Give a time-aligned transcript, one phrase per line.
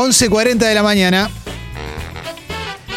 [0.00, 1.28] 11.40 de la mañana.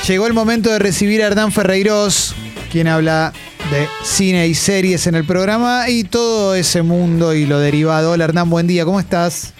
[0.08, 2.34] Llegó el momento de recibir a Hernán Ferreiros,
[2.72, 3.34] quien habla
[3.72, 8.12] de cine y series en el programa y todo ese mundo y lo derivado.
[8.12, 9.52] Hola Hernán, buen día, ¿cómo estás?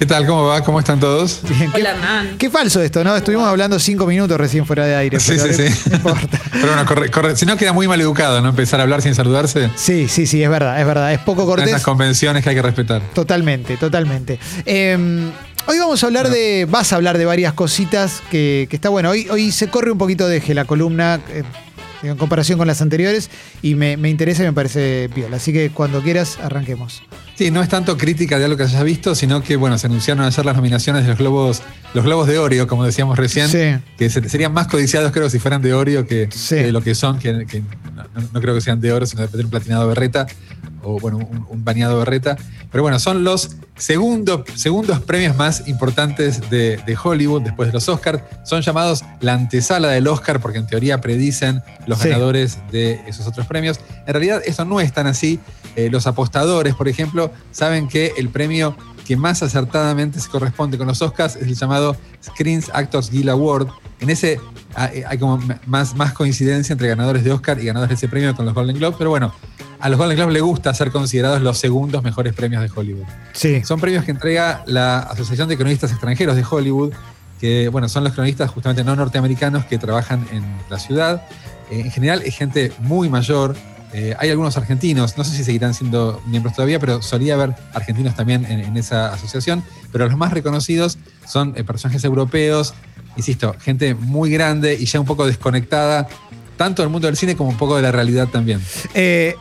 [0.00, 0.26] ¿Qué tal?
[0.26, 0.64] ¿Cómo va?
[0.64, 1.42] ¿Cómo están todos?
[1.48, 2.38] Bien, qué, Hola, Hernán.
[2.38, 3.14] qué falso esto, ¿no?
[3.16, 5.20] Estuvimos hablando cinco minutos recién fuera de aire.
[5.20, 5.90] Sí, pero sí, sí.
[5.90, 6.40] No importa.
[6.52, 8.48] Pero bueno, corre, corre- si no queda muy mal educado, ¿no?
[8.48, 9.70] Empezar a hablar sin saludarse.
[9.76, 11.12] Sí, sí, sí, es verdad, es verdad.
[11.12, 11.68] Es poco Son cortés.
[11.68, 13.00] Esas convenciones que hay que respetar.
[13.14, 14.40] Totalmente, totalmente.
[14.66, 15.30] Eh,
[15.66, 16.66] hoy vamos a hablar de.
[16.68, 19.10] Vas a hablar de varias cositas que, que está bueno.
[19.10, 21.42] Hoy, hoy se corre un poquito de eje la columna eh,
[22.02, 23.30] en comparación con las anteriores
[23.62, 25.36] y me, me interesa y me parece piola.
[25.36, 27.02] Así que cuando quieras, arranquemos.
[27.36, 30.24] Sí, no es tanto crítica de algo que hayas visto, sino que, bueno, se anunciaron
[30.24, 33.82] ayer las nominaciones de los globos, los globos de Oreo, como decíamos recién, Sí.
[33.98, 36.54] que se- serían más codiciados, creo, si fueran de Oreo que, Sí.
[36.56, 39.26] que lo que son, que, que no, no- no creo que sean de oro, sino
[39.26, 40.26] de un platinado berreta,
[40.84, 42.36] o bueno, un, un bañado berreta.
[42.70, 47.88] Pero bueno, son los segundo, segundos premios más importantes de, de Hollywood después de los
[47.88, 48.22] Oscars.
[48.44, 52.10] Son llamados la antesala del Oscar, porque en teoría predicen los Sí.
[52.10, 53.80] ganadores de esos otros premios.
[54.06, 55.40] En realidad, eso no es tan así.
[55.76, 60.86] Eh, los apostadores, por ejemplo, saben que el premio que más acertadamente se corresponde con
[60.86, 63.68] los Oscars es el llamado Screens Actors Guild Award.
[64.00, 64.40] En ese
[64.74, 68.08] ah, eh, hay como más, más coincidencia entre ganadores de Oscar y ganadores de ese
[68.08, 69.32] premio con los Golden Globes, pero bueno,
[69.80, 73.04] a los Golden Globes les gusta ser considerados los segundos mejores premios de Hollywood.
[73.32, 73.62] Sí.
[73.64, 76.92] Son premios que entrega la Asociación de Cronistas Extranjeros de Hollywood,
[77.40, 81.26] que bueno, son los cronistas justamente no norteamericanos que trabajan en la ciudad.
[81.70, 83.54] Eh, en general es gente muy mayor.
[83.92, 88.14] Eh, hay algunos argentinos, no sé si seguirán siendo miembros todavía, pero solía haber argentinos
[88.16, 89.62] también en, esa asociación.
[89.92, 92.74] Pero los más reconocidos son eh, personajes europeos,
[93.16, 96.08] insisto, gente muy grande y ya un poco desconectada,
[96.56, 98.60] tanto del mundo del cine como un poco de la realidad también.
[98.94, 99.36] Eh,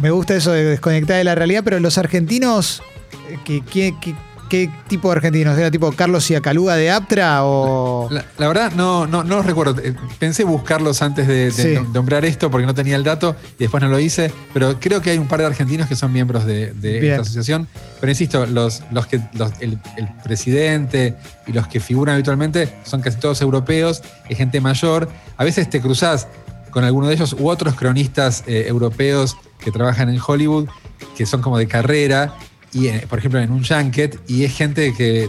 [0.00, 2.82] me gusta eso de desconectar de la realidad, pero los argentinos,
[3.30, 4.14] eh, ¿qué, qué, qué-
[4.48, 5.56] qué tipo de argentinos?
[5.58, 8.08] ¿Era tipo Carlos Iacaluga de Aptra o.?
[8.10, 9.80] La, la verdad, no, no, no los recuerdo.
[9.82, 11.74] Eh, Pensé buscarlos antes de, de Sí.
[11.92, 15.10] nombrar esto porque no tenía el dato y después no lo hice, pero creo que
[15.10, 17.68] hay un par de argentinos que son miembros de, de esta asociación.
[18.00, 21.16] Pero insisto, los, los que, los- el, el presidente
[21.46, 25.08] y los que figuran habitualmente son casi todos europeos, es gente mayor.
[25.36, 26.26] A veces te cruzás
[26.70, 30.68] con alguno de ellos u otros cronistas eh, europeos que trabajan en Hollywood,
[31.16, 32.34] que son como de carrera,
[32.72, 35.28] y eh, por ejemplo en un junket, y es gente que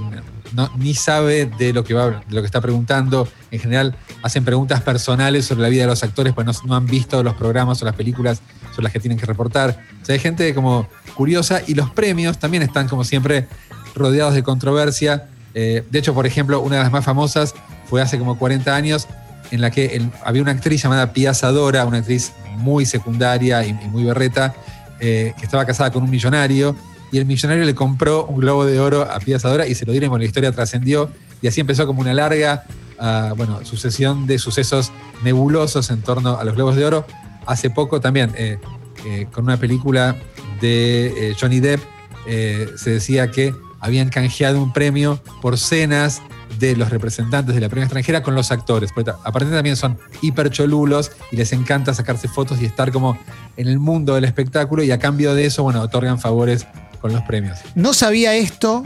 [0.54, 3.28] no- ni sabe de lo, que va, de lo que está preguntando.
[3.52, 7.22] En general hacen preguntas personales sobre la vida de los actores, pues no, han visto
[7.24, 8.42] los programas o las películas
[8.72, 9.80] sobre las que tienen que reportar.
[10.02, 13.48] O sea, hay gente como curiosa y los premios también están como siempre
[13.96, 15.28] rodeados de controversia.
[15.54, 17.54] Eh, de hecho, por ejemplo, una de las más famosas
[17.88, 19.08] fue hace como 40 años,
[19.52, 23.88] en la que había una actriz llamada Pia Zadora, una actriz muy secundaria y, y
[23.88, 24.54] muy berreta,
[25.00, 26.76] eh, que estaba casada con un millonario,
[27.12, 29.92] y el millonario le compró un globo de oro a Pia Zadora y se lo
[29.92, 31.10] dieron y bueno, la historia trascendió,
[31.42, 32.66] y así empezó como una larga
[33.00, 34.92] ah, bueno, sucesión de sucesos
[35.24, 37.06] nebulosos en torno a los globos de oro.
[37.46, 38.60] Hace poco también, eh,
[39.06, 40.16] eh, con una película
[40.62, 41.82] de eh, Johnny Depp,
[42.28, 46.22] se decía que habían canjeado un premio por cenas
[46.60, 48.92] de los representantes de la premia extranjera con los actores.
[48.94, 53.18] Porque aparte también son hipercholulos y les encanta sacarse fotos y estar como
[53.58, 56.68] en el mundo del espectáculo y a cambio de eso, bueno, otorgan favores
[57.02, 57.58] con los premios.
[57.76, 58.86] No sabía esto,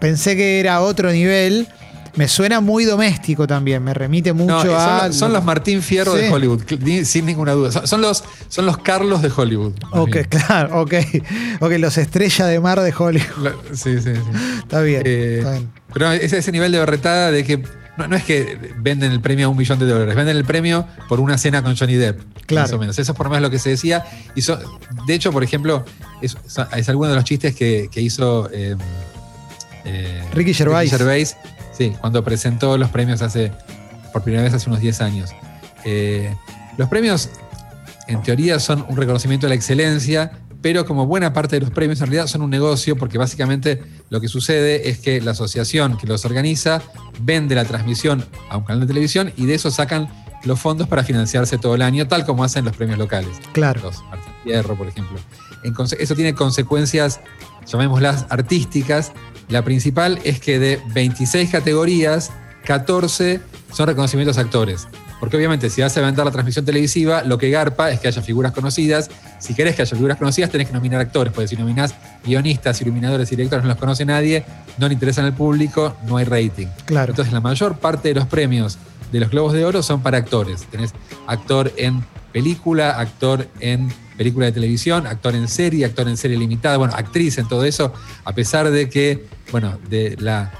[0.00, 1.68] pensé que era otro nivel.
[2.16, 5.06] Me suena muy doméstico también, me remite mucho No, a.
[5.06, 6.22] los- son los Martín Fierro Sí.
[6.22, 6.62] de Hollywood,
[7.04, 7.70] sin ninguna duda.
[7.70, 9.74] Son, son los, son los Carlos de Hollywood.
[9.92, 10.24] Ok, bien.
[10.28, 10.94] claro, ok.
[11.60, 13.38] Ok, los estrellas de mar de Hollywood.
[13.44, 14.20] La- sí, sí, sí.
[14.58, 15.02] Está bien.
[15.04, 15.70] Eh, está bien.
[15.92, 17.62] Pero es ese nivel de berretada de que
[18.00, 20.86] no, no es que venden el premio a un millón de dólares, venden el premio
[21.08, 22.20] por una cena con Johnny Depp.
[22.46, 22.64] Claro.
[22.64, 22.98] Más o menos.
[22.98, 24.04] Eso es por menos lo que se decía.
[24.34, 24.58] Y so-
[25.06, 25.84] de hecho, por ejemplo,
[26.20, 26.36] es,
[26.76, 28.74] es alguno de los chistes que, que hizo eh,
[29.84, 30.90] eh, Ricky Gervais.
[30.90, 31.36] Gervais,
[31.76, 33.52] sí, cuando presentó los premios hace
[34.12, 35.30] por primera vez hace unos 10 años.
[35.84, 36.34] Eh,
[36.76, 37.30] los premios,
[38.08, 40.32] en teoría, son un reconocimiento de la excelencia,
[40.62, 44.20] pero como buena parte de los premios en realidad son un negocio porque básicamente lo
[44.20, 46.82] que sucede es que la asociación que los organiza
[47.20, 50.08] vende la transmisión a un canal de televisión y de eso sacan
[50.44, 53.30] los fondos para financiarse todo el año, tal como hacen los premios locales.
[53.52, 53.80] Claro.
[53.82, 55.18] Los Martín Fierro, por ejemplo.
[55.98, 57.20] Eso tiene consecuencias,
[57.66, 59.12] llamémoslas artísticas,
[59.48, 62.30] La principal es que de 26 categorías,
[62.64, 63.40] 14
[63.72, 64.86] son reconocimientos a actores.
[65.20, 68.22] Porque obviamente si vas a levantar la transmisión televisiva, lo que garpa es que haya
[68.22, 69.10] figuras conocidas.
[69.38, 71.94] Si querés que haya figuras conocidas, tenés que nominar actores, porque si nominás
[72.24, 74.44] guionistas, iluminadores y directores, no los conoce nadie,
[74.78, 76.68] no le interesan al público, no hay rating.
[76.86, 77.12] Claro.
[77.12, 78.78] Entonces la mayor parte de los premios
[79.12, 80.62] de los Globos de Oro son para actores.
[80.70, 80.92] Tenés
[81.26, 82.02] actor en
[82.32, 87.38] película, actor en película de televisión, actor en serie, actor en serie limitada, bueno, actriz
[87.38, 87.92] en todo eso,
[88.24, 90.52] a pesar de que, bueno, de la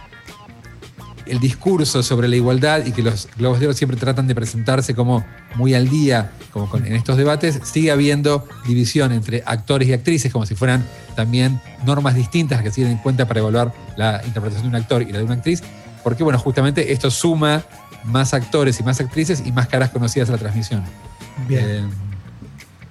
[1.30, 4.94] el discurso sobre la igualdad y que los Globos de Oro siempre tratan de presentarse
[4.94, 5.24] como
[5.54, 10.32] muy al día, como con- en estos debates, sigue habiendo división entre actores y actrices,
[10.32, 10.84] como si fueran
[11.16, 15.02] también normas distintas que se tienen en cuenta para evaluar la interpretación de un actor
[15.02, 15.62] y la de una actriz,
[16.02, 17.62] porque bueno, justamente esto suma
[18.04, 20.82] más actores y más actrices y más caras conocidas a la transmisión.
[21.48, 21.64] Bien.
[21.64, 21.82] Eh,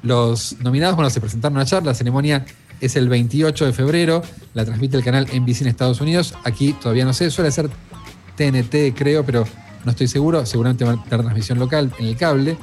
[0.02, 1.92] los nominados, bueno, se presentaron a la charla.
[1.92, 2.46] La ceremonia
[2.80, 4.22] es el 28 de febrero.
[4.54, 6.36] La transmite el canal NBC en Estados Unidos.
[6.46, 7.70] Aquí todavía no sé, suele ser
[8.40, 9.46] TNT, creo, pero
[9.84, 10.46] no estoy seguro.
[10.46, 12.58] Seguramente va a tener transmisión local en el cable.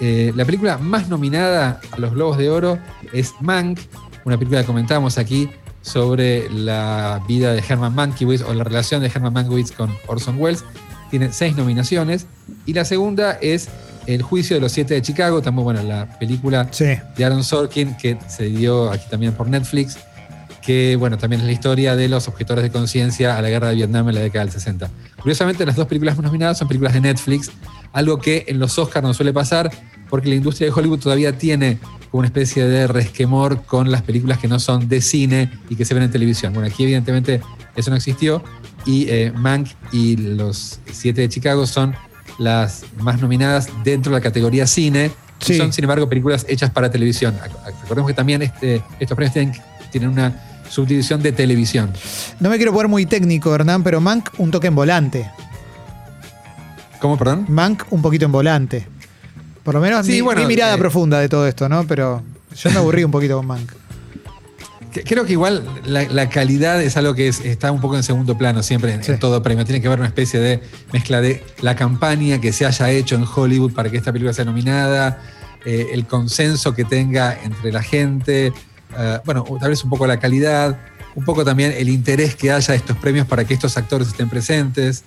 [0.00, 2.78] Eh, la película más nominada a los Globos de Oro
[3.12, 3.80] es Mank,
[4.24, 5.50] una película que comentábamos aquí
[5.82, 10.64] sobre la vida de Herman Mankiewicz o la relación de Herman Mankiewicz con Orson Welles.
[11.10, 12.26] Tiene seis nominaciones.
[12.66, 13.68] Y la segunda es
[14.06, 16.86] El juicio de los siete de Chicago, también, bueno, la película Sí.
[17.16, 19.98] de Aaron Sorkin, que se dio aquí también por Netflix,
[20.68, 23.76] que bueno, también es la historia de los objetores de conciencia a la guerra de
[23.76, 24.90] Vietnam en la década del 60.
[25.18, 27.50] Curiosamente, las dos películas más nominadas son películas de Netflix,
[27.94, 29.70] algo que en los Oscars no suele pasar,
[30.10, 31.78] porque la industria de Hollywood todavía tiene
[32.10, 35.86] como una especie de resquemor con las películas que no son de cine y que
[35.86, 36.52] se ven en televisión.
[36.52, 37.40] Bueno, aquí evidentemente
[37.74, 38.44] eso no existió,
[38.84, 41.94] y eh, Mank y los siete de Chicago son
[42.38, 45.10] las más nominadas dentro de la categoría cine,
[45.40, 45.56] Sí.
[45.56, 47.34] son, sin embargo, películas hechas para televisión.
[47.84, 49.54] Recordemos que también este- estos premios tienen,
[49.90, 51.92] tienen una subdivisión de televisión.
[52.40, 55.30] No me quiero poner muy técnico, Hernán, pero Mank un toque en volante.
[57.00, 57.46] ¿Cómo, perdón?
[57.48, 58.86] Mank un poquito en volante.
[59.62, 61.86] Por lo menos Sí, mi, bueno, mi mirada eh, profunda de todo esto, ¿no?
[61.86, 62.22] Pero
[62.56, 63.70] yo me aburrí un poquito con Mank.
[65.04, 68.36] Creo que igual la, la calidad es algo que es- está un poco en segundo
[68.38, 69.12] plano siempre en, Sí.
[69.12, 69.64] en todo premio.
[69.64, 70.60] Tiene que haber una especie de
[70.92, 74.46] mezcla de la campaña que se haya hecho en Hollywood para que esta película sea
[74.46, 75.20] nominada,
[75.64, 78.52] eh, el consenso que tenga entre la gente,
[78.96, 80.78] eh, bueno, tal vez un poco la calidad,
[81.14, 84.28] un poco también el interés que haya de estos premios para que estos actores estén
[84.28, 85.04] presentes.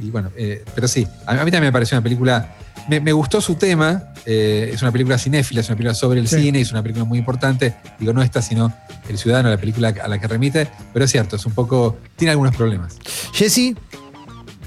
[0.00, 2.56] Y bueno, eh, pero sí, a, a mí también me pareció una película.
[2.88, 6.28] Me, me gustó su tema, eh, es una película cinéfila, es una película sobre el
[6.28, 6.42] Sí.
[6.42, 7.74] cine, es una película muy importante.
[7.98, 8.74] Digo, no esta, sino
[9.08, 11.96] El Ciudadano, la película a la que remite, pero es cierto, es un poco.
[12.16, 12.96] tiene algunos problemas.
[13.32, 13.74] Jesse,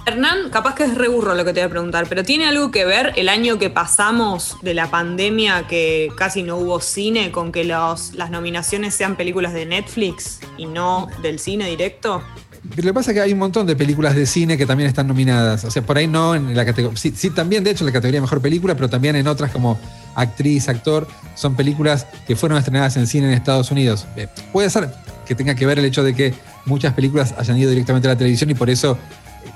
[0.08, 2.72] Hernán, capaz que es re burro lo que te voy a preguntar, pero ¿tiene algo
[2.72, 7.52] que ver el año que pasamos de la pandemia que casi no hubo cine con
[7.52, 12.24] que las nominaciones sean películas de Netflix y no del cine directo?
[12.64, 15.08] Lo que pasa es que hay un montón de películas de cine que también están
[15.08, 15.66] nominadas.
[15.66, 16.98] O sea, por ahí no en la categoría.
[16.98, 19.78] Sí, sí, también, de hecho, en la categoría Mejor Película, pero también en otras como
[20.16, 21.06] actriz, actor.
[21.36, 24.08] Son películas que fueron estrenadas en cine en Estados Unidos.
[24.16, 24.90] Eh, puede ser
[25.26, 26.34] que tenga que ver el hecho de que
[26.66, 28.98] muchas películas hayan ido directamente a la televisión y por eso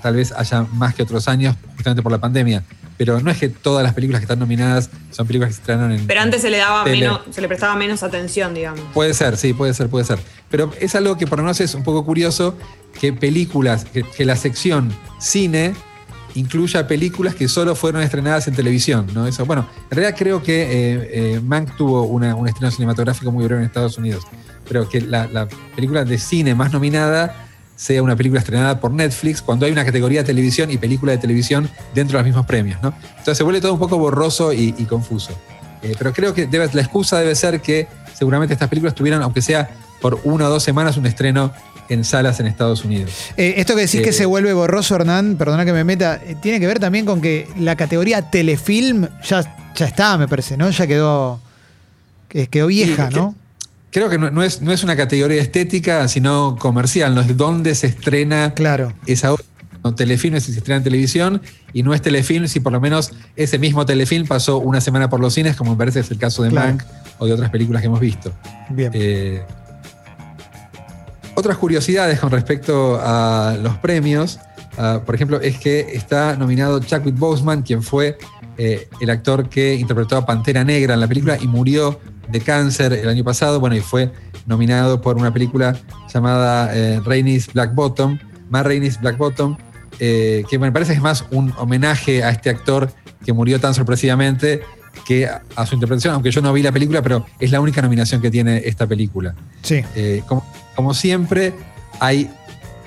[0.01, 2.63] tal vez haya más que otros años, justamente por la pandemia.
[2.97, 5.91] Pero no es que todas las películas que están nominadas son películas que se estrenaron
[5.93, 6.05] en.
[6.05, 6.99] Pero antes se le daba Tele.
[7.07, 8.81] menos, se le prestaba menos atención, digamos.
[8.93, 10.19] Puede ser, sí, puede ser, puede ser.
[10.51, 12.55] Pero es algo que por lo menos es un poco curioso
[12.99, 15.73] que películas, que, que la sección cine
[16.35, 19.25] incluya películas que solo fueron estrenadas en televisión, ¿no?
[19.27, 23.43] Eso, bueno, en realidad creo que eh, eh, Mank tuvo una- un estreno cinematográfico muy
[23.45, 24.23] breve en Estados Unidos,
[24.67, 29.41] pero que la, la película de cine más nominada sea una película estrenada por Netflix
[29.41, 32.81] cuando hay una categoría de televisión y película de televisión dentro de los mismos premios,
[32.81, 32.93] ¿no?
[33.17, 35.31] Entonces se vuelve todo un poco borroso y, y confuso.
[35.81, 39.41] Eh, pero creo que debe- la excusa debe ser que seguramente estas películas tuvieran, aunque
[39.41, 41.51] sea por una o dos semanas, un estreno
[41.89, 43.11] en salas en Estados Unidos.
[43.35, 46.35] eh, esto que decís Eh, que se vuelve borroso, Hernán, perdona que me meta, eh,
[46.41, 49.43] tiene que ver también con que la categoría telefilm ya,
[49.75, 50.69] ya está, me parece, ¿no?
[50.69, 51.39] Ya quedó,
[52.29, 53.35] que- quedó vieja, que- ¿no?
[53.91, 57.75] Creo que no, no es, no es una categoría estética, sino comercial, no es dónde
[57.75, 58.93] se estrena Claro.
[59.05, 59.43] esa obra.
[59.83, 61.41] No, telefilm es si se estrena en televisión
[61.73, 65.19] y no es telefilm si por lo menos ese mismo telefilm pasó una semana por
[65.19, 66.67] los cines, como me parece es el caso de Claro.
[66.67, 66.83] Mank
[67.17, 68.31] o de otras películas que hemos visto.
[68.69, 68.91] Bien.
[68.93, 69.41] Eh,
[71.35, 74.39] otras curiosidades con respecto a los premios,
[74.77, 78.17] ah, por ejemplo, es que está nominado Chadwick Boseman, quien fue
[78.57, 81.99] eh, el actor que interpretó a Pantera Negra en la película y murió
[82.29, 84.11] de cáncer el año pasado, bueno, y fue
[84.45, 85.77] nominado por una película
[86.13, 88.17] llamada eh, Rainey's Black Bottom,
[88.49, 89.57] más Rainey's Black Bottom,
[89.99, 92.91] eh, que me parece que es más un homenaje a este actor
[93.25, 94.61] que murió tan sorpresivamente
[95.05, 97.81] que a, a su interpretación, aunque yo no vi la película, pero es la única
[97.81, 99.35] nominación que tiene esta película.
[99.61, 99.83] Sí.
[99.95, 101.53] Eh, como, como siempre,
[101.99, 102.29] hay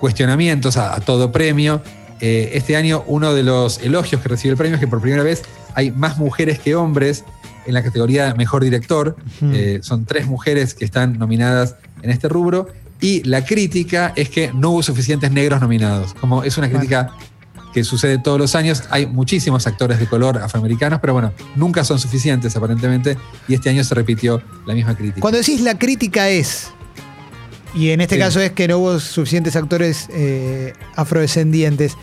[0.00, 1.83] cuestionamientos a, a todo premio.
[2.21, 5.23] Eh, este año uno de los elogios que recibió el premio es que por primera
[5.23, 5.43] vez
[5.75, 7.25] hay más mujeres que hombres
[7.66, 9.16] en la categoría Mejor Director.
[9.42, 12.68] Eh, son tres mujeres que están nominadas en este rubro.
[13.00, 16.14] Y la crítica es que no hubo suficientes negros nominados.
[16.14, 17.11] Como es una crítica
[17.75, 21.99] que sucede todos los años, hay muchísimos actores de color afroamericanos, pero bueno, nunca son
[21.99, 23.18] suficientes aparentemente.
[23.49, 25.21] Y este año se repitió la misma crítica.
[25.21, 26.68] Cuando decís la crítica es,
[27.75, 28.21] y en este Sí.
[28.21, 31.97] caso es que no hubo suficientes actores eh, afrodescendientes,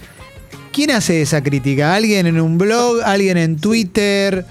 [0.74, 1.96] ¿quién hace esa crítica?
[1.96, 2.98] ¿Alguien en un blog?
[3.06, 4.46] ¿Alguien en Twitter?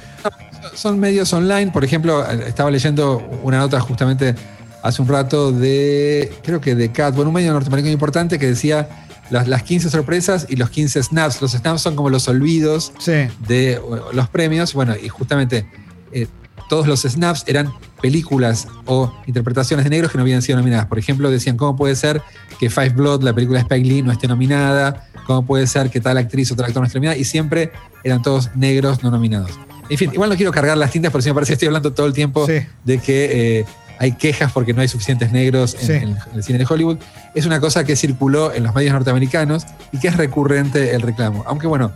[0.74, 4.34] Son medios online, por ejemplo, estaba leyendo una nota justamente
[4.82, 8.88] hace un rato de, creo que de Cat, bueno, un medio norteamericano importante que decía
[9.30, 11.40] las, las 15 sorpresas y los 15 snaps.
[11.42, 13.28] Los snaps son como los olvidos Sí.
[13.46, 13.80] de
[14.12, 14.72] los premios.
[14.74, 15.66] Bueno, y justamente
[16.12, 16.26] eh,
[16.68, 20.86] todos los snaps eran películas o interpretaciones de negros que no habían sido nominadas.
[20.86, 22.22] Por ejemplo, decían, ¿cómo puede ser
[22.58, 25.06] que Five Blood, la película de Spike Lee, no esté nominada?
[25.26, 27.16] ¿Cómo puede ser que tal actriz o tal actor no esté nominada?
[27.18, 27.70] Y siempre
[28.02, 29.50] eran todos negros no nominados.
[29.90, 31.92] En fin, igual no quiero cargar las tintas, porque si me parece que estoy hablando
[31.92, 32.60] todo el tiempo Sí.
[32.84, 33.64] de que eh,
[33.98, 35.92] hay quejas porque no hay suficientes negros en, Sí.
[35.92, 36.98] en el cine de Hollywood.
[37.34, 41.44] Es una cosa que circuló en los medios norteamericanos y que es recurrente el reclamo.
[41.46, 41.92] Aunque bueno,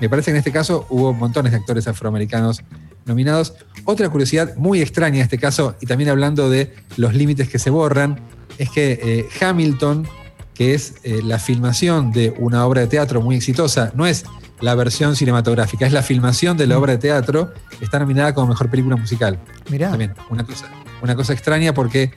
[0.00, 2.62] me parece que en este caso hubo montones de actores afroamericanos
[3.04, 3.54] nominados.
[3.84, 7.70] Otra curiosidad muy extraña en este caso, y también hablando de los límites que se
[7.70, 8.18] borran,
[8.58, 10.08] es que eh, Hamilton,
[10.54, 14.24] que es eh, la filmación de una obra de teatro muy exitosa, no es
[14.64, 17.52] la versión cinematográfica, es la filmación de la obra de teatro,
[17.82, 19.38] está nominada como mejor película musical.
[19.68, 19.90] Mirá.
[19.90, 20.68] También, una cosa,
[21.02, 22.14] una cosa extraña porque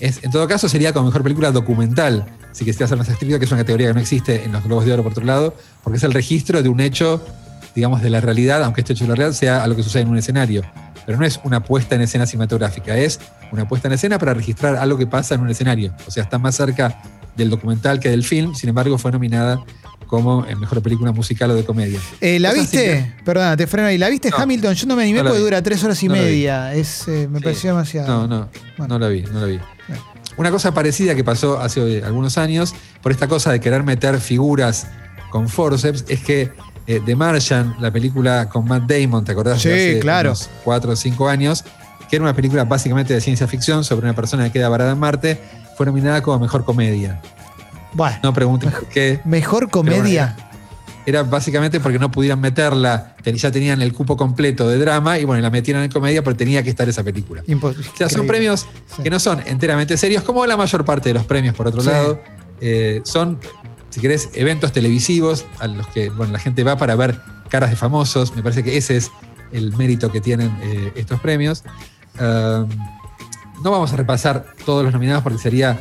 [0.00, 3.44] es, en todo caso sería como mejor película documental, si quisiera ser más estricto, que
[3.44, 5.54] es una categoría que no existe en los Globos de Oro por otro lado,
[5.84, 7.22] porque es el registro de un hecho,
[7.74, 10.08] digamos, de la realidad, aunque este hecho de la realidad sea algo que sucede en
[10.08, 10.62] un escenario.
[11.04, 13.20] Pero no es una puesta en escena cinematográfica, es
[13.52, 15.92] una puesta en escena para registrar algo que pasa en un escenario.
[16.06, 17.02] O sea, está más cerca
[17.40, 19.62] del documental que del film, sin embargo fue nominada
[20.06, 22.00] como en mejor película musical o de comedia.
[22.20, 22.98] Eh, ¿La viste?
[22.98, 23.96] así Perdona, te freno ahí.
[23.98, 24.38] ¿La viste No.
[24.38, 24.74] Hamilton?
[24.74, 25.44] Yo no me animé No porque vi.
[25.44, 26.74] dura tres horas y No media.
[26.74, 27.44] Es, eh, me Sí.
[27.44, 28.08] pareció demasiado.
[28.08, 28.98] No, no, Bueno.
[28.98, 29.60] no la vi, no la vi.
[29.88, 30.02] Bueno.
[30.36, 34.18] Una cosa parecida que pasó hace eh, algunos años, por esta cosa de querer meter
[34.20, 34.88] figuras
[35.30, 36.50] con forceps, es que
[36.88, 39.62] eh, The Martian, la película con Matt Damon, ¿te acordás?
[39.62, 40.30] Sí, de hace claro.
[40.30, 41.62] unos cuatro o cinco años,
[42.08, 44.98] que era una película básicamente de ciencia ficción sobre una persona que queda varada en
[44.98, 45.38] Marte,
[45.80, 47.22] fue nominada como mejor comedia.
[47.94, 49.18] Bueno, No pregunten por qué.
[49.24, 50.36] mejor comedia.
[51.06, 55.40] Era básicamente porque no pudieran meterla, ya tenían el cupo completo de drama y bueno,
[55.40, 57.42] la metieron en comedia porque tenía que estar esa película.
[57.46, 59.02] Impos- O sea, son premios Sí.
[59.04, 61.88] que no son enteramente serios, como la mayor parte de los premios, por otro Sí.
[61.88, 62.20] lado.
[62.60, 63.38] Eh, son,
[63.88, 67.18] si querés, eventos televisivos a los que bueno, la gente va para ver
[67.48, 68.36] caras de famosos.
[68.36, 69.10] Me parece que ese es
[69.50, 71.64] el mérito que tienen eh, estos premios.
[72.20, 72.68] Um,
[73.62, 75.78] no vamos a repasar todos los nominados porque sería,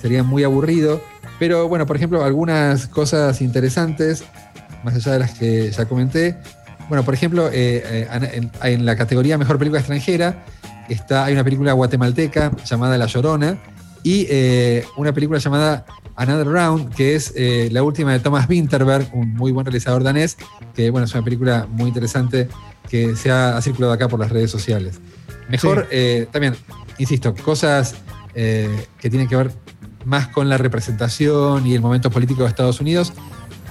[0.00, 1.00] sería muy aburrido.
[1.38, 4.24] Pero bueno, por ejemplo, algunas cosas interesantes,
[4.84, 6.36] más allá de las que ya comenté.
[6.88, 10.44] Bueno, por ejemplo, eh, eh, en, en la categoría Mejor Película Extranjera
[10.88, 13.58] está, hay una película guatemalteca llamada La Llorona
[14.02, 15.84] y eh, una película llamada
[16.16, 20.36] Another Round, que es eh, la última de Thomas Winterberg, un muy buen realizador danés,
[20.74, 22.48] que bueno, es una película muy interesante
[22.88, 25.00] que se ha, ha circulado acá por las redes sociales.
[25.48, 25.88] Mejor,
[26.30, 26.54] también,
[27.00, 27.94] insisto, cosas
[28.34, 29.50] eh, que tienen que ver
[30.04, 33.12] más con la representación y el momento político de Estados Unidos.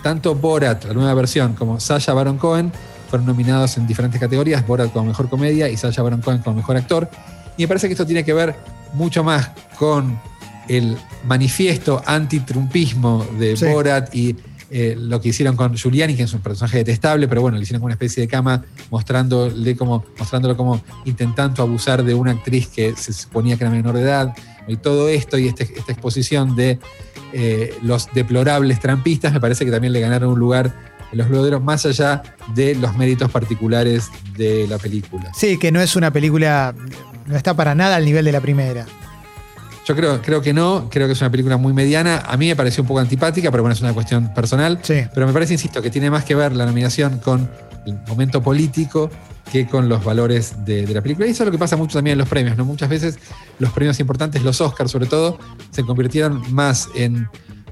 [0.03, 2.71] Tanto Borat, la nueva versión, como Sasha Baron Cohen
[3.09, 6.77] fueron nominados en diferentes categorías, Borat como mejor comedia y Sasha Baron Cohen como mejor
[6.77, 7.09] actor.
[7.57, 8.55] Y me parece que esto tiene que ver
[8.93, 10.19] mucho más con
[10.67, 13.65] el manifiesto antitrumpismo de Sí.
[13.65, 14.35] Borat y
[14.71, 17.83] eh, lo que hicieron con Giuliani, que es un personaje detestable, pero bueno, le hicieron
[17.83, 23.13] una especie de cama mostrándole como, mostrándolo como intentando abusar de una actriz que se
[23.13, 24.33] suponía que era menor de edad.
[24.67, 26.77] Y todo esto y este- esta exposición de
[27.33, 30.73] eh, los deplorables trampistas me parece que también le ganaron un lugar
[31.11, 32.21] en los gloderos más allá
[32.53, 35.31] de los méritos particulares de la película.
[35.35, 36.75] Sí, que no es una película,
[37.25, 38.85] no está para nada al nivel de la primera.
[39.89, 42.19] Yo creo, creo que no, creo que es una película muy mediana.
[42.27, 44.77] A mí me pareció un poco antipática, pero bueno, es una cuestión personal.
[44.83, 45.01] Sí.
[45.11, 47.49] Pero me parece, insisto, que tiene más que ver la nominación con
[47.87, 49.09] el momento político
[49.51, 51.25] que con los valores de, de la película.
[51.25, 52.65] Y eso es lo que pasa mucho también en los premios, ¿no?
[52.65, 53.17] Muchas veces
[53.57, 55.39] los premios importantes, los Oscars sobre todo,
[55.71, 57.27] se convirtieron más en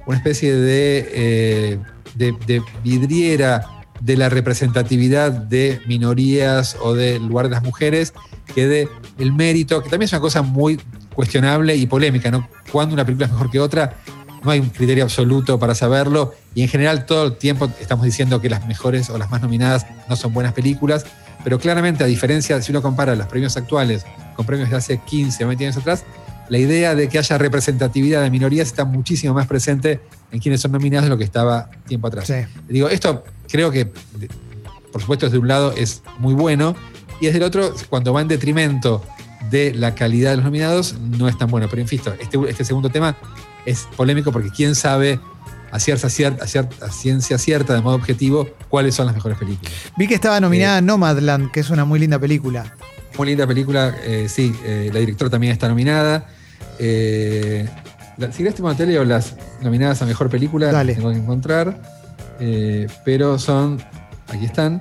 [0.08, 1.80] una especie de, eh,
[2.16, 8.16] de, de vidriera de la representatividad de minorías o del lugar de las mujeres
[8.56, 10.80] que de el mérito, que también es una cosa muy
[11.18, 12.48] cuestionable y polémica, ¿no?
[12.72, 13.96] Cuando una película es mejor que otra,
[14.44, 18.40] no hay un criterio absoluto para saberlo y en general todo el tiempo estamos diciendo
[18.40, 21.08] que las mejores o las más nominadas no son buenas películas,
[21.44, 24.06] pero claramente a diferencia, si uno compara los premios actuales
[24.36, 26.04] con premios de hace 15 o 20 años atrás,
[26.50, 30.00] la idea de que haya representatividad de minorías está muchísimo más presente
[30.32, 32.28] en quienes son nominados de lo que estaba tiempo atrás.
[32.28, 32.36] Sí.
[32.70, 33.88] Digo, esto creo que,
[34.92, 36.76] por supuesto, desde un lado es muy bueno,
[37.20, 39.04] y desde el otro, cuando va en detrimento
[39.50, 41.68] de la calidad de los nominados, no es tan bueno.
[41.70, 43.16] Pero insisto, este, este segundo tema
[43.66, 45.20] es polémico porque quién sabe
[45.72, 46.38] a cierta, cier-
[46.82, 49.72] a ciencia cierta, de modo objetivo, cuáles son las mejores películas.
[49.98, 52.74] Vi que estaba nominada Nomadland, que es una muy linda película.
[53.18, 56.28] Muy linda película, eh, sí, eh, la directora también está nominada.
[56.80, 57.68] Eh,
[58.18, 60.96] la- si querés te te leo las nominadas a mejor película, Dale.
[60.96, 61.82] tengo que encontrar.
[62.40, 63.82] Eh, pero son,
[64.28, 64.80] aquí están,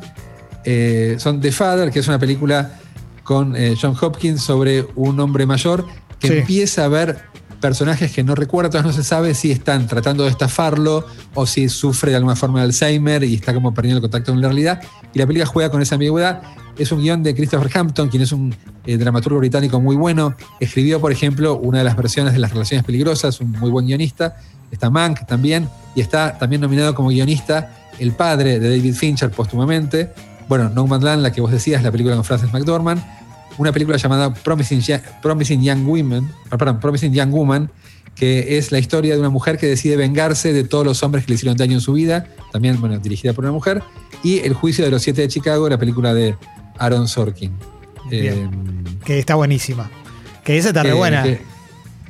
[0.64, 2.78] eh, son The Father, que es una película
[3.26, 5.85] con eh, John Hopkins sobre un hombre mayor
[6.21, 6.35] que Sí.
[6.38, 7.18] empieza a ver
[7.61, 11.04] personajes que no recuerda, todavía no se sabe si están tratando de estafarlo
[11.35, 14.40] o si sufre de alguna forma de Alzheimer y está como perdiendo el contacto con
[14.40, 14.80] la realidad.
[15.12, 16.42] Y la película juega con esa ambigüedad.
[16.78, 18.54] Es un guion de Christopher Hampton, quien es un
[18.85, 20.35] eh, dramaturgo británico muy bueno.
[20.61, 24.37] Escribió, por ejemplo, una de las versiones de Las Relaciones Peligrosas, un muy buen guionista.
[24.71, 30.12] Está Mank también, y está también nominado como guionista el padre de David Fincher póstumamente.
[30.49, 33.03] Bueno, No Man's Land, la que vos decías, la película con Frances McDormand.
[33.59, 34.81] Una película llamada Promising,
[35.62, 37.71] Young Women, ah, perdón, Promising Young Woman,
[38.15, 41.31] que es la historia de una mujer que decide vengarse de todos los hombres que
[41.33, 43.83] le hicieron daño en su vida, también bueno, dirigida por una mujer,
[44.23, 46.37] y El juicio de los siete de Chicago, la película de
[46.79, 47.53] Aaron Sorkin.
[48.11, 48.49] Eh,
[49.05, 49.91] Que está buenísima.
[50.45, 51.23] Que esa está re que- buena.
[51.23, 51.41] Que,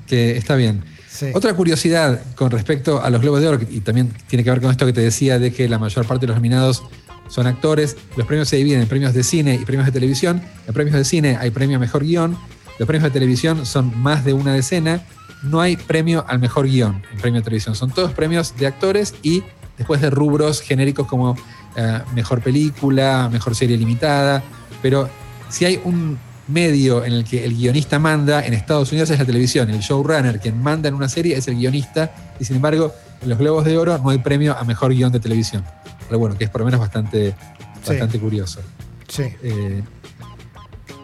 [0.07, 0.85] que está bien.
[1.09, 1.27] Sí.
[1.33, 4.71] Otra curiosidad con respecto a los Globos de Oro, y también tiene que ver con
[4.71, 6.83] esto que te decía de que la mayor parte de los nominados
[7.29, 7.97] son actores.
[8.17, 10.43] Los premios se dividen en premios de cine y premios de televisión.
[10.67, 12.37] En premios de cine hay premio mejor guion.
[12.79, 15.03] Los premios de televisión son más de una decena.
[15.43, 17.75] No hay premio al mejor guion en premio de televisión.
[17.75, 19.43] Son todos premios de actores y
[19.77, 21.37] después de rubros genéricos como
[21.77, 24.43] eh, mejor película, mejor serie limitada.
[24.83, 25.09] Pero
[25.49, 26.19] si hay un
[26.49, 29.69] medio en el que el guionista manda en Estados Unidos es la televisión.
[29.71, 32.13] El showrunner, quien manda en una serie, es el guionista.
[32.39, 32.93] Y sin embargo,
[33.23, 35.65] en los Globos de Oro no hay premio a mejor guion de televisión.
[36.09, 37.35] Pero bueno, que es por lo menos bastante,
[37.83, 37.89] Sí.
[37.91, 38.61] bastante curioso.
[39.09, 39.25] Sí.
[39.43, 39.83] Eh,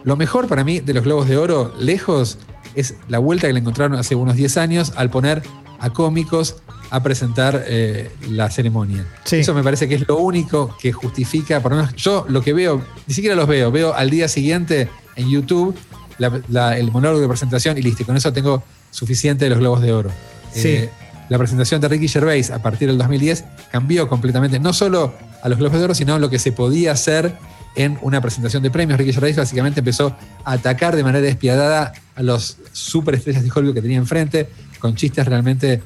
[0.03, 2.37] lo mejor para mí de los Globos de Oro, lejos,
[2.75, 5.43] es la vuelta que le encontraron hace unos 10 años al poner
[5.79, 6.55] a cómicos
[6.89, 9.05] a presentar eh, la ceremonia.
[9.23, 9.37] Sí.
[9.37, 12.53] Eso me parece que es lo único que justifica, por lo menos yo lo que
[12.53, 15.75] veo, ni siquiera los veo, veo al día siguiente en YouTube
[16.19, 19.81] la- la- el monólogo de presentación y listo, con eso tengo suficiente de los Globos
[19.81, 20.11] de Oro.
[20.53, 20.67] Sí.
[20.67, 20.89] Eh,
[21.29, 25.57] la presentación de Ricky Gervais a partir del 2010 cambió completamente, no solo a los
[25.57, 27.35] Globos de Oro, sino lo que se podía hacer
[27.75, 28.99] en una presentación de premios.
[28.99, 33.81] Ricky Gervais básicamente empezó a atacar de manera despiadada a los superestrellas de Hollywood que
[33.81, 35.81] tenía enfrente, con chistes realmente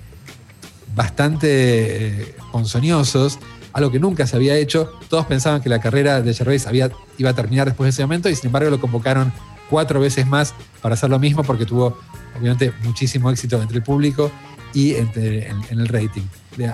[0.95, 1.47] bastante
[2.21, 3.39] eh, ponzoñosos,
[3.73, 4.91] algo que nunca se había hecho.
[5.09, 6.67] Todos pensaban que la carrera de Gervais
[7.17, 9.31] iba a terminar después de ese momento y sin embargo lo convocaron
[9.69, 11.97] cuatro veces más para hacer lo mismo porque tuvo
[12.37, 14.31] obviamente muchísimo éxito entre el público
[14.77, 16.21] y entre- en, en el rating.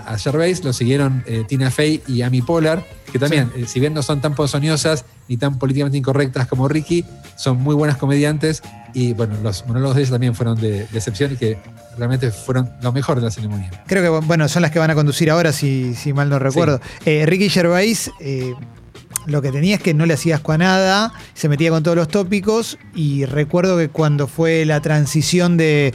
[0.06, 3.94] A Gervais lo siguieron eh, Tina Fey y Amy Poehler, que también, eh, si bien
[3.94, 7.04] no son tan ponzoñosas ni tan políticamente incorrectas como Ricky,
[7.38, 8.62] son muy buenas comediantes
[8.94, 11.58] y bueno, los monólogos de ellos también fueron de, de excepción y que
[11.98, 13.70] realmente fueron lo mejor de la ceremonia.
[13.88, 16.80] Creo que, bueno, son las que van a conducir ahora, si, si mal no recuerdo.
[17.06, 18.10] Eh, Ricky Gervais,
[19.26, 21.96] lo que tenía es que no le hacía asco a nada, se metía con todos
[21.96, 25.94] los tópicos, y recuerdo que cuando fue la transición de,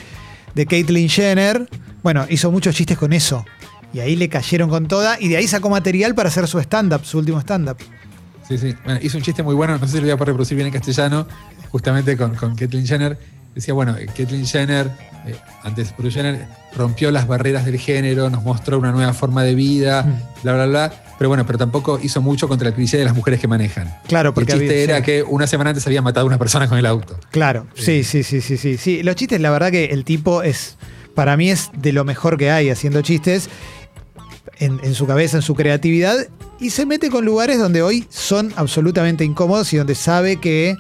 [0.55, 1.69] de Caitlyn Jenner,
[2.03, 3.45] bueno, hizo muchos chistes con eso.
[3.93, 7.05] Y ahí le cayeron con toda, y de ahí sacó material para hacer su stand-up,
[7.05, 7.79] su último stand-up.
[8.47, 8.75] Sí, sí.
[8.85, 10.73] Bueno, hizo un chiste muy bueno, no sé si lo voy a reproducir bien en
[10.73, 11.27] castellano,
[11.71, 13.19] justamente con, con Caitlyn Jenner.
[13.59, 14.89] Decía, bueno, Caitlyn Jenner,
[15.27, 19.57] eh, antes Bruce Jenner, rompió las barreras del género, nos mostró una nueva forma de
[19.57, 20.43] vida, Mm.
[20.45, 20.93] bla, bla, bla.
[21.19, 23.93] Pero bueno, pero tampoco hizo mucho contra el cliché de las mujeres que manejan.
[24.07, 25.03] Claro, el porque chiste había- era sí.
[25.03, 27.19] que una semana antes había matado a una persona con el auto.
[27.33, 29.03] Claro, sí, sí, sí, sí, sí, sí.
[29.03, 30.77] Los chistes, la verdad que el tipo es,
[31.17, 33.51] para mí es de lo mejor que hay haciendo chistes
[34.61, 36.17] en, en su cabeza, en su creatividad,
[36.61, 40.77] y se mete con lugares donde hoy son absolutamente incómodos y donde sabe que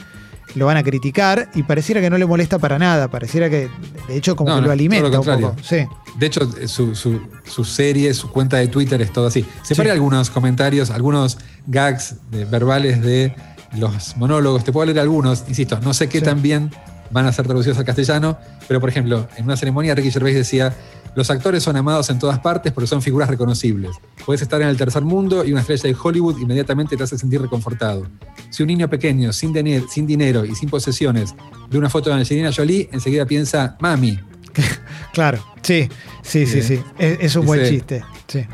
[0.55, 3.69] lo van a criticar y pareciera que no le molesta para nada, pareciera que
[4.09, 5.57] de hecho como No, que no, lo alimenta lo un poco.
[5.63, 5.77] Sí,
[6.19, 9.45] De hecho, su, su- su serie, su cuenta de Twitter es todo así.
[9.63, 9.93] Separé Sí.
[9.93, 13.35] algunos comentarios, algunos gags de- verbales de
[13.77, 14.65] los monólogos.
[14.65, 16.25] Te puedo leer algunos, insisto, no sé qué Sí.
[16.25, 16.71] tan bien
[17.11, 20.75] van a ser traducidos al castellano, pero por ejemplo, en una ceremonia Ricky Gervais decía,
[21.15, 23.97] los actores son amados en todas partes porque son figuras reconocibles.
[24.25, 27.41] Puedes estar en el tercer mundo y una estrella de Hollywood inmediatamente te hace sentir
[27.41, 28.07] reconfortado.
[28.51, 29.53] Si un niño pequeño, sin,
[29.89, 31.35] sin dinero y sin posesiones,
[31.71, 34.19] ve una foto de Angelina Jolie, enseguida piensa, mami,
[35.13, 35.89] claro, sí,
[36.23, 36.77] sí, sí, Sí.
[36.77, 36.83] sí.
[36.99, 38.03] Es, es un buen chiste.
[38.27, 38.47] Sí.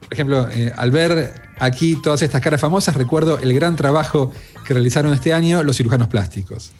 [0.00, 4.32] Por ejemplo, eh, al ver aquí todas estas caras famosas, recuerdo el gran trabajo
[4.66, 6.72] que realizaron este año los cirujanos plásticos.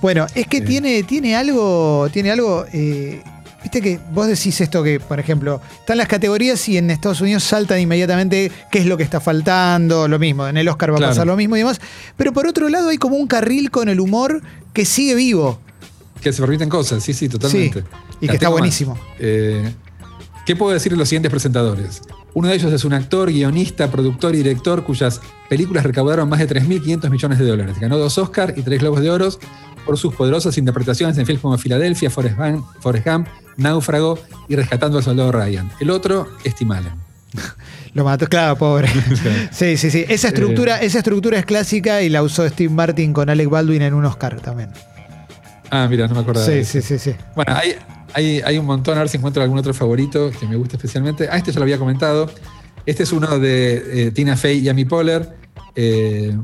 [0.00, 2.64] Bueno, es que tiene, tiene algo, tiene algo.
[2.72, 3.22] eh,
[3.60, 7.42] Viste que vos decís esto que, por ejemplo, están las categorías y en Estados Unidos
[7.42, 11.10] saltan inmediatamente qué es lo que está faltando, lo mismo, en el Oscar va Claro.
[11.10, 11.80] a pasar lo mismo y demás.
[12.16, 15.58] Pero por otro lado hay como un carril con el humor que sigue vivo.
[16.22, 17.80] Que se permiten cosas, sí, sí, totalmente.
[17.80, 17.86] Sí,
[18.20, 18.96] y que está buenísimo.
[19.18, 19.72] Eh,
[20.46, 22.00] ¿Qué puedo decir de los siguientes presentadores?
[22.38, 26.48] Uno de ellos es un actor, guionista, productor y director cuyas películas recaudaron más de
[26.48, 27.80] 3.500 millones de dólares.
[27.80, 29.28] Ganó dos Oscars y tres Globos de Oro
[29.84, 34.98] por sus poderosas interpretaciones en filmes como Filadelfia, Forrest Gump, Forrest Gump, Náufrago y Rescatando
[34.98, 35.68] al Soldado Ryan.
[35.80, 36.92] El otro es Tim Allen.
[37.94, 38.88] Lo mató, claro, pobre.
[39.50, 40.04] Sí, sí, sí.
[40.08, 40.86] Esa estructura, Eh.
[40.86, 44.40] esa estructura es clásica y la usó Steve Martin con Alec Baldwin en un Oscar
[44.40, 44.70] también.
[45.70, 46.46] Ah, mira, no me acordaba.
[46.46, 46.86] de Sí, eso.
[46.88, 47.16] sí, sí, sí.
[47.34, 47.74] Bueno, hay,
[48.14, 51.28] hay, hay un montón, a ver si encuentro algún otro favorito que me guste especialmente.
[51.30, 52.30] Ah, este ya lo había comentado.
[52.86, 55.36] Este es uno de eh, Tina Fey y Amy Poehler.
[55.76, 56.36] Eh,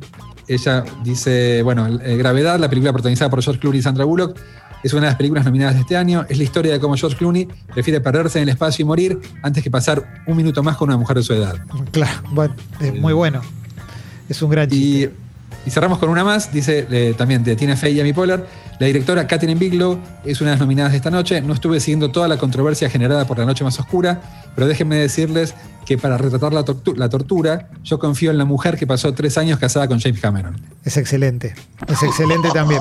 [0.47, 4.39] ella dice, bueno, eh, Gravedad, la película protagonizada por George Clooney y Sandra Bullock,
[4.83, 6.27] es una de las películas nominadas de este año.
[6.29, 9.63] Es la historia de cómo George Clooney prefiere perderse en el espacio y morir antes
[9.65, 11.57] que pasar un minuto más con una mujer de su edad.
[11.91, 13.41] Claro, bueno, es muy bueno.
[14.29, 14.71] Es un gran Y,
[15.07, 15.13] chiste.
[15.65, 18.45] y cerramos con una más, dice eh, también de Tina Fey y Amy Poehler.
[18.81, 21.41] La directora Catherine Bigelow es una de las nominadas de esta noche.
[21.41, 24.21] No estuve siguiendo toda la controversia generada por La Noche Más Oscura,
[24.55, 25.55] pero déjenme decirles
[25.87, 29.39] que para retratar la, tortu- la tortura, yo confío en la mujer que pasó tres
[29.39, 30.57] años casada con James Cameron.
[30.85, 31.55] Es excelente.
[31.87, 32.81] Es excelente también.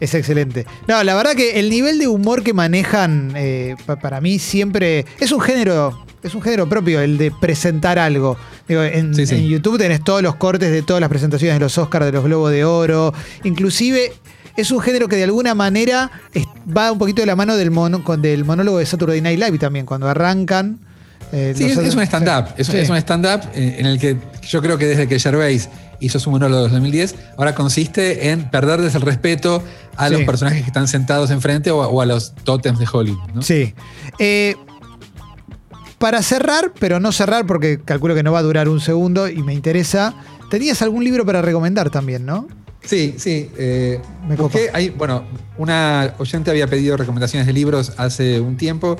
[0.00, 0.66] Es excelente.
[0.86, 5.06] No, la verdad que el nivel de humor que manejan, eh, pa- para mí siempre.
[5.20, 6.04] Es un género.
[6.20, 8.36] Es un género propio, el de presentar algo.
[8.66, 9.36] Digo, en, Sí, sí.
[9.36, 12.24] en YouTube tenés todos los cortes de todas las presentaciones de los Oscars, de los
[12.24, 13.14] Globos de Oro.
[13.44, 14.12] Inclusive
[14.60, 16.10] es un género que de alguna manera
[16.76, 19.86] va un poquito de la mano del, mono- del monólogo de Saturday Night Live también,
[19.86, 20.78] cuando arrancan.
[21.32, 22.54] eh, Sí, es, un stand-up.
[22.56, 22.76] Es, Sí.
[22.78, 24.16] es un stand-up eh, en el que
[24.48, 25.68] yo creo que desde que Gervais
[26.00, 29.62] hizo su monólogo de 2010, ahora consiste en perderles el respeto
[29.96, 33.18] a los personajes que están sentados enfrente o, a- o a los tótems de Hollywood.
[33.34, 33.42] ¿no?
[33.42, 33.74] Sí.
[34.18, 34.54] Eh,
[35.98, 39.42] para cerrar, pero no cerrar porque calculo que no va a durar un segundo y
[39.42, 40.14] me interesa,
[40.50, 42.46] tenías algún libro para recomendar también, ¿no?
[42.88, 43.50] Sí, sí.
[43.58, 45.24] eh, Me busqué, hay, bueno,
[45.58, 48.96] una oyente había pedido recomendaciones de libros hace un tiempo.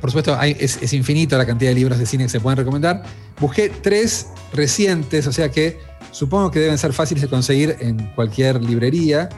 [0.00, 2.56] Por supuesto, hay- es, es infinito la cantidad de libros de cine que se pueden
[2.56, 3.04] recomendar.
[3.40, 5.78] Busqué tres recientes, o sea que
[6.10, 9.28] supongo que deben ser fáciles de conseguir en cualquier librería.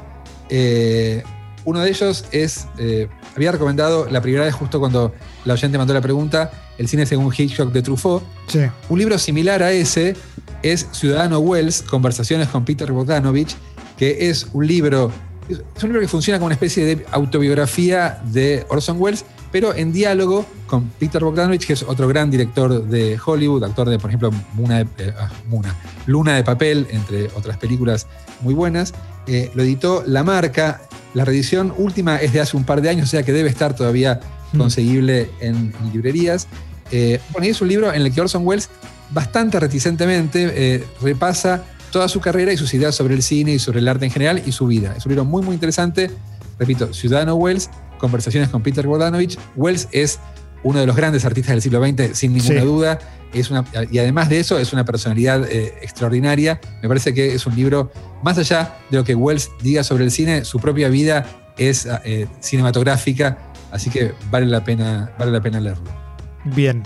[0.48, 1.22] Eh,
[1.66, 5.12] uno de ellos es, eh, había recomendado la primera vez justo cuando
[5.44, 8.22] la oyente mandó la pregunta, El cine según Hitchcock de Truffaut.
[8.46, 8.60] Sí.
[8.88, 10.16] Un libro similar a ese
[10.62, 13.54] es Ciudadano Wells, Conversaciones con Peter Bogdanovich,
[13.96, 15.10] que es un libro,
[15.48, 19.92] es un libro que funciona como una especie de autobiografía de Orson Welles, pero en
[19.92, 24.30] diálogo con Peter Bogdanovich, que es otro gran director de Hollywood, actor de, por ejemplo,
[24.54, 25.74] Muna de- eh, ah, Muna,
[26.06, 28.06] Luna de Papel, entre otras películas
[28.40, 28.92] muy buenas.
[29.26, 30.82] Eh, lo editó La Marca.
[31.14, 33.74] La reedición última es de hace un par de años, o sea que debe estar
[33.74, 34.20] todavía
[34.52, 34.58] Mm.
[34.58, 36.46] conseguible en, en librerías.
[36.90, 38.68] Eh, bueno, y es un libro en el que Orson Welles,
[39.10, 43.78] bastante reticentemente, eh, repasa toda su carrera y sus ideas sobre el cine y sobre
[43.80, 44.94] el arte en general y su vida.
[44.96, 46.10] Es un libro muy, muy interesante.
[46.58, 49.38] Repito, Ciudadano Wells, Conversaciones con Peter Bogdanovich.
[49.56, 50.18] Wells es
[50.62, 52.66] uno de los grandes artistas del siglo XX, sin ninguna Sí.
[52.66, 52.98] duda.
[53.32, 56.60] Es una, y además de eso, es una personalidad eh, extraordinaria.
[56.82, 60.10] Me parece que es un libro, más allá de lo que Wells diga sobre el
[60.10, 61.26] cine, su propia vida
[61.58, 63.38] es eh, cinematográfica,
[63.70, 66.07] así que vale la pena, vale la pena leerlo
[66.54, 66.82] Bien.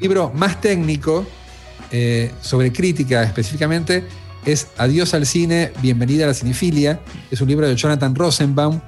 [0.00, 1.24] libro más técnico,
[1.90, 4.04] eh, sobre crítica específicamente,
[4.44, 7.00] es Adiós al cine, bienvenida a la cinefilia.
[7.30, 8.80] Es un libro de Jonathan Rosenbaum,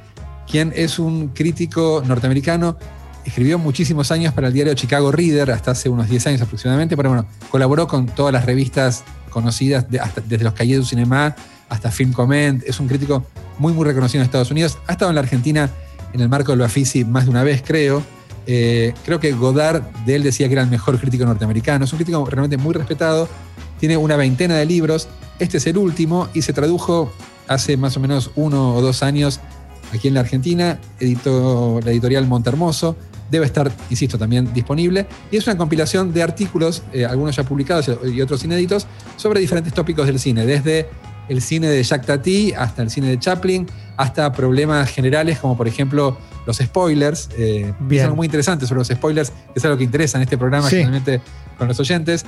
[0.51, 2.77] quien es un crítico norteamericano.
[3.25, 7.11] Escribió muchísimos años para el diario Chicago Reader, hasta hace unos 10 años aproximadamente, pero
[7.11, 11.35] bueno, colaboró con todas las revistas conocidas, de- hasta- desde los Cahiers du Cinema
[11.69, 12.63] hasta Film Comment.
[12.67, 13.25] Es un crítico
[13.59, 14.79] muy, muy reconocido en Estados Unidos.
[14.89, 15.71] Ha estado en la Argentina
[16.13, 18.03] en el marco del Bafisi más de una vez, creo.
[18.46, 21.85] Eh, creo que Godard de él decía que era el mejor crítico norteamericano.
[21.85, 23.28] Es un crítico realmente muy respetado.
[23.78, 25.09] Tiene una veintena de libros.
[25.38, 27.12] Este es el último y se tradujo
[27.48, 29.40] hace más o menos uno o dos años
[29.92, 30.78] aquí en la Argentina.
[31.00, 32.96] Editó la editorial Montermoso.
[33.30, 35.07] Debe estar, insisto, también disponible.
[35.30, 39.72] Y es una compilación de artículos, eh, algunos ya publicados y otros inéditos, sobre diferentes
[39.72, 40.88] tópicos del cine, desde
[41.29, 45.69] el cine de Jacques Tati hasta el cine de Chaplin, hasta problemas generales como por
[45.69, 47.29] ejemplo los spoilers.
[47.37, 48.05] Eh, Bien.
[48.05, 50.77] Algo muy interesante sobre los spoilers, que es algo que interesa en este programa Sí.
[50.77, 51.21] generalmente
[51.59, 52.25] con los oyentes.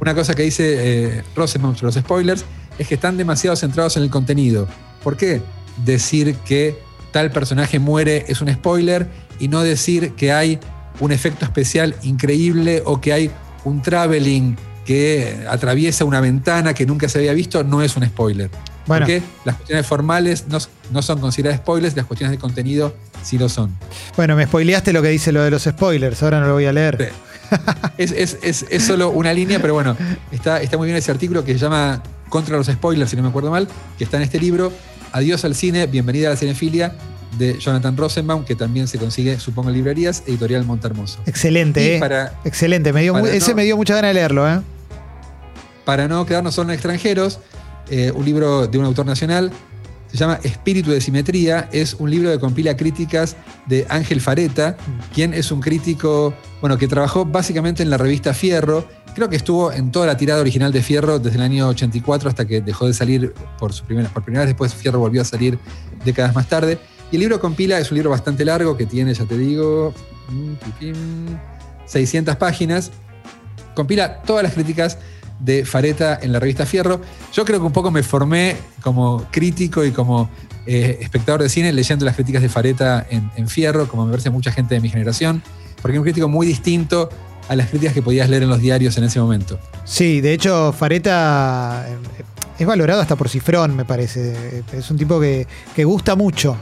[0.00, 2.44] Una cosa que dice eh, Rosenbaum sobre los spoilers
[2.78, 4.66] es que están demasiado centrados en el contenido.
[5.04, 5.42] ¿Por qué
[5.84, 6.78] decir que
[7.12, 10.58] tal personaje muere es un spoiler y no decir que hay
[11.00, 13.30] un efecto especial increíble o que hay
[13.64, 17.62] un traveling que atraviesa una ventana que nunca se había visto?
[17.64, 18.50] No es un spoiler.
[18.86, 19.06] Bueno.
[19.06, 20.58] Porque las cuestiones formales no,
[20.90, 23.76] no son consideradas spoilers, las cuestiones de contenido sí lo son.
[24.16, 26.72] Bueno, me spoileaste lo que dice lo de los spoilers, ahora no lo voy a
[26.72, 26.96] leer.
[26.98, 27.56] Sí.
[27.98, 29.96] Es, es- es- es solo una línea, pero bueno,
[30.32, 33.28] está, está muy bien ese artículo que se llama Contra los spoilers, si no me
[33.28, 34.72] acuerdo mal, que está en este libro,
[35.12, 36.94] Adiós al cine, bienvenida a la cinefilia,
[37.38, 41.20] de Jonathan Rosenbaum, que también se consigue, supongo, en librerías, editorial Montermoso.
[41.26, 42.00] Excelente, eh.
[42.00, 44.60] para, Excelente, me dio para mu- ese me dio mucha ganas de leerlo, ¿eh?
[45.84, 47.38] para no quedarnos solo en extranjeros,
[47.88, 49.50] eh, un libro de un autor nacional,
[50.10, 54.76] se llama Espíritu de Simetría, es un libro que compila críticas de Ángel Fareta,
[55.14, 59.72] quien es un crítico, bueno, que trabajó básicamente en la revista Fierro, creo que estuvo
[59.72, 62.94] en toda la tirada original de Fierro desde el año 84 hasta que dejó de
[62.94, 65.58] salir por, su primera, por primera vez, después Fierro volvió a salir
[66.04, 66.78] décadas más tarde.
[67.10, 69.92] Y el libro compila, es un libro bastante largo que tiene, ya te digo,
[70.28, 70.96] mm, pipim,
[71.86, 72.92] 600 páginas,
[73.74, 74.98] compila todas las críticas
[75.40, 77.00] de Fareta en la revista Fierro.
[77.32, 80.30] Yo creo que un poco me formé como crítico y como
[80.66, 84.52] eh, espectador de cine leyendo las críticas de Fareta en, Fierro, como me parece mucha
[84.52, 85.42] gente de mi generación,
[85.82, 87.08] porque es un crítico muy distinto
[87.48, 89.58] a las críticas que podías leer en los diarios en ese momento.
[89.84, 92.22] Sí, de hecho, Fareta eh,
[92.58, 94.62] es valorado hasta por Cifrón, me parece.
[94.72, 96.56] Es un tipo que gusta mucho.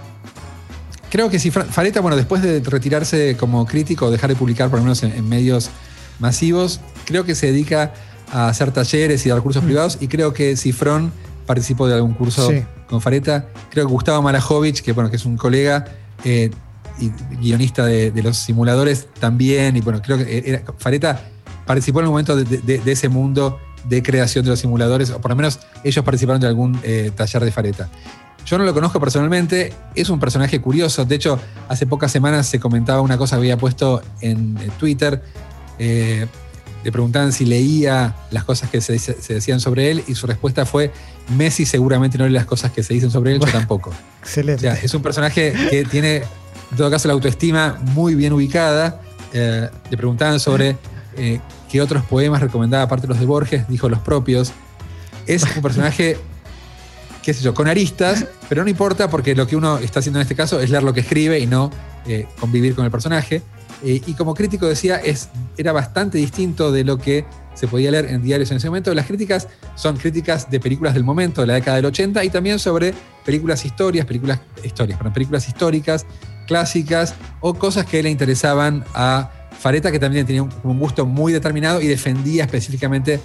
[1.10, 4.84] Creo que si Fareta, bueno, después de retirarse como crítico, dejar de publicar por lo
[4.84, 5.70] menos en, en medios
[6.18, 7.94] masivos, creo que se dedica
[8.30, 11.12] a hacer talleres y dar cursos privados y creo que Cifrón
[11.46, 12.62] participó de algún curso Sí.
[12.88, 13.46] con Fareta.
[13.70, 15.86] Creo que Gustavo Malajovic, que bueno, que es un colega
[16.24, 16.50] eh,
[17.00, 21.20] y guionista de, de los simuladores también, y bueno, creo que era- Fareta
[21.66, 25.20] participó en el momento de, de- de ese mundo de creación de los simuladores, o
[25.20, 27.88] por lo menos ellos participaron de algún eh, taller de Fareta.
[28.46, 31.04] Yo no lo conozco personalmente, es un personaje curioso.
[31.04, 35.22] De hecho, hace pocas semanas se comentaba una cosa que había puesto en Twitter.
[35.78, 36.26] eh,
[36.84, 40.92] le preguntaban si leía las cosas que se, decían sobre él y su respuesta fue,
[41.36, 43.90] Messi seguramente no lee las cosas que se dicen sobre él, yo tampoco.
[44.22, 44.60] O Excelente.
[44.60, 46.16] sea, es un personaje que tiene,
[46.70, 49.00] en todo caso, la autoestima muy bien ubicada.
[49.32, 50.76] Eh, le preguntaban sobre
[51.16, 54.52] eh, qué otros poemas recomendaba, aparte de los de Borges, dijo los propios.
[55.26, 56.18] Es un personaje,
[57.22, 60.22] qué sé yo, con aristas, pero no importa porque lo que uno está haciendo en
[60.22, 61.70] este caso es leer lo que escribe y no
[62.06, 63.42] eh, convivir con el personaje.
[63.84, 68.06] Eh, y como crítico decía, es, era bastante distinto de lo que se podía leer
[68.06, 68.92] en diarios en ese momento.
[68.94, 72.58] Las críticas son críticas de películas del momento, de la década del 80, y también
[72.58, 76.06] sobre películas historias, películas, historias, perdón, películas históricas,
[76.46, 81.32] clásicas, o cosas que le interesaban a Fareta, que también tenía un, un gusto muy
[81.32, 83.20] determinado y defendía específicamente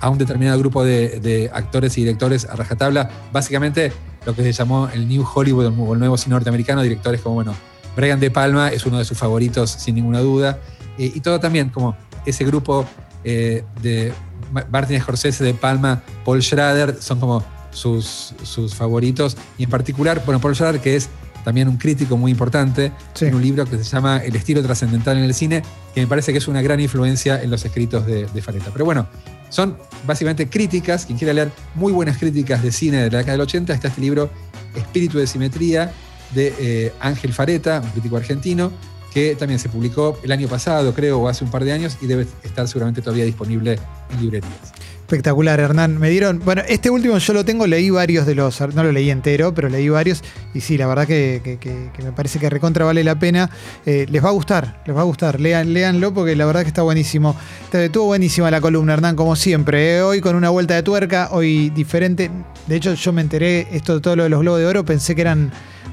[0.00, 3.10] a un determinado grupo de, de actores y directores a rajatabla.
[3.32, 3.92] Básicamente
[4.26, 7.54] lo que se llamó el New Hollywood o el nuevo cine norteamericano, directores como, bueno,
[7.96, 10.58] Brian De Palma es uno de sus favoritos sin ninguna duda.
[10.98, 12.86] Eh, y todo también como ese grupo
[13.24, 14.12] eh, de
[14.52, 19.36] Ma- Martin Scorsese, De Palma, Paul Schrader, son como sus, sus favoritos.
[19.58, 21.08] Y en particular, bueno, Paul Schrader, que es
[21.44, 23.24] también un crítico muy importante, Sí.
[23.26, 25.62] en un libro que se llama El estilo trascendental en el cine,
[25.94, 28.70] que me parece que es una gran influencia en los escritos de, de Fareta.
[28.72, 29.06] Pero bueno,
[29.50, 33.42] son básicamente críticas, quien quiera leer muy buenas críticas de cine de la década del
[33.42, 34.30] 80, está este libro
[34.74, 35.92] Espíritu de Simetría
[36.34, 38.72] de eh, Ángel Fareta, un crítico argentino,
[39.12, 42.06] que también se publicó el año pasado, creo, o hace un par de años, y
[42.06, 43.78] debe estar seguramente todavía disponible
[44.12, 44.72] en librerías.
[45.10, 45.98] Espectacular, Hernán.
[45.98, 46.38] Me dieron.
[46.44, 48.60] Bueno, este último yo lo tengo, leí varios de los.
[48.60, 50.22] No lo leí entero, pero leí varios.
[50.54, 51.58] Y sí, la verdad que,
[52.00, 53.50] me parece que recontra vale la pena.
[53.84, 55.40] Eh, les va a gustar, les va a gustar.
[55.40, 57.34] Lean, léanlo porque la verdad que está buenísimo.
[57.72, 59.96] Estuvo buenísima la columna, Hernán, como siempre.
[59.96, 60.02] ¿eh?
[60.02, 62.30] Hoy con una vuelta de tuerca, hoy diferente.
[62.68, 65.16] De hecho, yo me enteré esto de todo lo de los globos de oro, pensé
[65.16, 65.50] que eran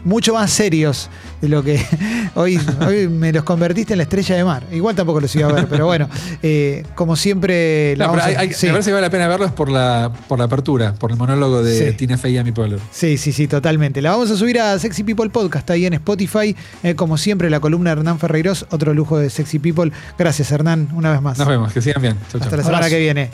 [0.07, 1.09] mucho más serios
[1.41, 1.79] de lo que
[2.35, 4.63] hoy, hoy me los convertiste en la estrella de mar.
[4.71, 6.09] Igual tampoco los iba a ver, pero bueno,
[6.41, 7.95] eh, como siempre.
[7.97, 8.67] la No, pero a- hay- sí.
[8.67, 11.61] Me parece que vale la pena verlos por la, por la apertura, por el monólogo
[11.61, 11.97] de Sí.
[11.97, 12.79] Tina Fey y Amy Poehler.
[12.91, 14.01] Sí, sí, sí, totalmente.
[14.01, 16.55] La vamos a subir a Sexy People Podcast ahí en Spotify.
[16.83, 19.91] Eh, como siempre, la columna de Hernán Ferreiros, otro lujo de Sexy People.
[20.17, 21.37] Gracias, Hernán, una vez más.
[21.37, 22.15] Nos vemos, que sigan bien.
[22.31, 22.41] Chau, chau.
[22.43, 22.95] Hasta la semana Abrazo.
[22.95, 23.29] que viene.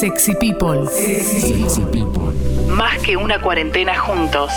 [0.00, 0.88] Sexy People.
[0.90, 2.32] Sexy People.
[2.68, 4.50] Más que una cuarentena juntos.